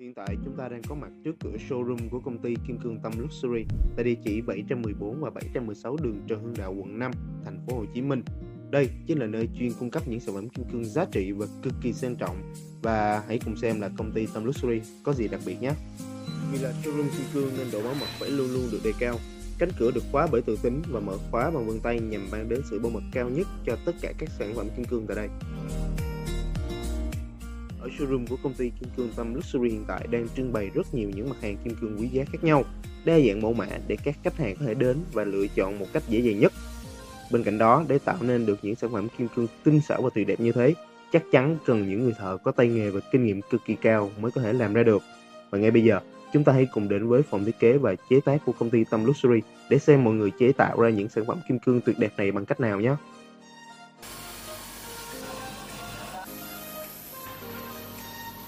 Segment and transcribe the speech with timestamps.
[0.00, 2.98] Hiện tại chúng ta đang có mặt trước cửa showroom của công ty Kim Cương
[3.02, 3.64] Tâm Luxury
[3.96, 7.12] tại địa chỉ 714 và 716 đường Trần Hưng Đạo, quận 5,
[7.44, 8.22] thành phố Hồ Chí Minh.
[8.70, 11.46] Đây chính là nơi chuyên cung cấp những sản phẩm kim cương giá trị và
[11.62, 12.52] cực kỳ sang trọng.
[12.82, 15.72] Và hãy cùng xem là công ty Tâm Luxury có gì đặc biệt nhé.
[16.52, 19.16] Vì là showroom kim cương nên độ bảo mật phải luôn luôn được đề cao.
[19.58, 22.48] Cánh cửa được khóa bởi tự tính và mở khóa bằng vân tay nhằm mang
[22.48, 25.16] đến sự bảo mật cao nhất cho tất cả các sản phẩm kim cương tại
[25.16, 25.28] đây.
[27.80, 30.94] Ở showroom của công ty Kim Cương Tâm Luxury hiện tại đang trưng bày rất
[30.94, 32.64] nhiều những mặt hàng kim cương quý giá khác nhau,
[33.04, 35.86] đa dạng mẫu mã để các khách hàng có thể đến và lựa chọn một
[35.92, 36.52] cách dễ dàng nhất.
[37.30, 40.10] Bên cạnh đó, để tạo nên được những sản phẩm kim cương tinh xảo và
[40.14, 40.74] tuyệt đẹp như thế,
[41.12, 44.10] chắc chắn cần những người thợ có tay nghề và kinh nghiệm cực kỳ cao
[44.20, 45.02] mới có thể làm ra được.
[45.50, 46.00] Và ngay bây giờ,
[46.32, 48.84] chúng ta hãy cùng đến với phòng thiết kế và chế tác của công ty
[48.90, 49.40] Tâm Luxury
[49.70, 52.32] để xem mọi người chế tạo ra những sản phẩm kim cương tuyệt đẹp này
[52.32, 52.94] bằng cách nào nhé.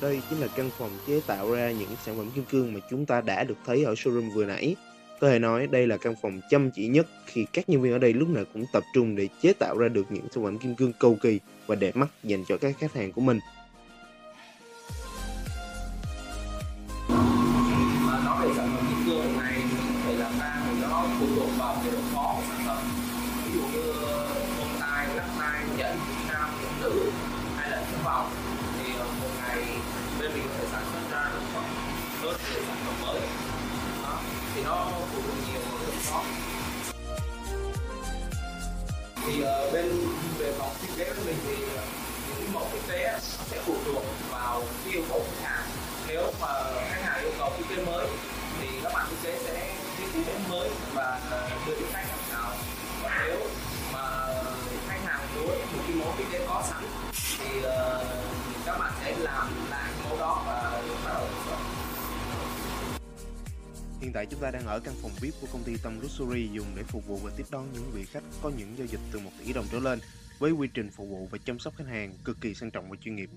[0.00, 3.06] Đây chính là căn phòng chế tạo ra những sản phẩm kim cương mà chúng
[3.06, 4.76] ta đã được thấy ở showroom vừa nãy.
[5.20, 7.98] Có thể nói đây là căn phòng chăm chỉ nhất khi các nhân viên ở
[7.98, 10.74] đây lúc nào cũng tập trung để chế tạo ra được những sản phẩm kim
[10.74, 13.38] cương cầu kỳ và đẹp mắt dành cho các khách hàng của mình.
[18.06, 19.62] mà nói về sản phẩm kim cương này
[20.04, 22.82] phải làm ra thì nó phụ thuộc vào cái độ khó của sản phẩm
[23.44, 23.92] ví dụ như
[24.58, 25.96] bông tai lắc tai nhẫn
[26.28, 27.10] nam nhẫn nữ
[27.56, 28.47] hay là vòng
[32.42, 33.20] rất nhiều sản phẩm mới
[34.02, 34.20] đó
[34.54, 36.24] thì nó phụ thuộc nhiều vào cái shop.
[39.26, 40.08] thì uh, bên
[40.38, 41.82] về phòng thiết kế của mình thì ờ,
[42.40, 45.66] những mẫu thiết kế sẽ phụ thuộc vào yêu cầu khách hàng
[46.08, 46.48] nếu mà
[46.88, 48.06] khách hàng yêu cầu thiết kế mới
[48.60, 52.18] thì các bạn thiết kế sẽ thiết kế mới và ờ, đưa đến khách hàng
[52.32, 52.52] nào
[53.02, 53.40] còn nếu
[53.92, 54.34] mà
[54.88, 56.84] khách hàng muốn một cái mẫu thiết kế có sẵn
[57.38, 57.64] thì uh,
[58.66, 59.97] các bạn sẽ làm lại
[64.08, 66.66] Hiện tại chúng ta đang ở căn phòng VIP của công ty Tâm Luxury dùng
[66.76, 69.30] để phục vụ và tiếp đón những vị khách có những giao dịch từ 1
[69.38, 69.98] tỷ đồng trở lên
[70.38, 72.96] với quy trình phục vụ và chăm sóc khách hàng cực kỳ sang trọng và
[73.00, 73.30] chuyên nghiệp.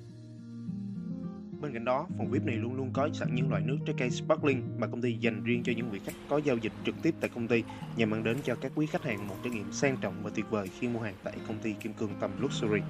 [1.62, 4.10] Bên cạnh đó, phòng VIP này luôn luôn có sẵn những loại nước trái cây
[4.10, 7.16] sparkling mà công ty dành riêng cho những vị khách có giao dịch trực tiếp
[7.20, 7.64] tại công ty
[7.96, 10.46] nhằm mang đến cho các quý khách hàng một trải nghiệm sang trọng và tuyệt
[10.50, 12.82] vời khi mua hàng tại công ty Kim Cương Tâm Luxury.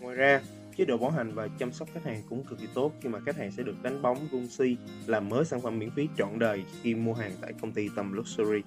[0.00, 0.40] Ngoài ra,
[0.76, 3.20] chế độ bảo hành và chăm sóc khách hàng cũng cực kỳ tốt khi mà
[3.26, 4.76] khách hàng sẽ được đánh bóng gung si
[5.06, 8.12] làm mới sản phẩm miễn phí trọn đời khi mua hàng tại công ty tầm
[8.12, 8.62] Luxury.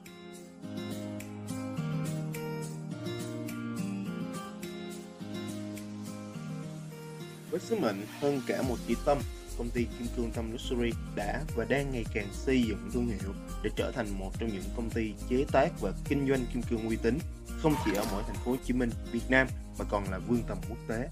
[7.52, 9.18] Với sứ mệnh hơn cả một chỉ tâm,
[9.58, 13.34] công ty Kim Cương Tâm Luxury đã và đang ngày càng xây dựng thương hiệu
[13.64, 16.88] để trở thành một trong những công ty chế tác và kinh doanh kim cương
[16.88, 17.18] uy tín
[17.62, 19.48] không chỉ ở mỗi thành phố Hồ Chí Minh, Việt Nam
[19.80, 21.09] mà còn là vương tầm quốc tế.